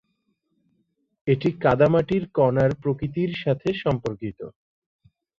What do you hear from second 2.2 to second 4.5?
কণার প্রকৃতির সাথে সম্পর্কিত।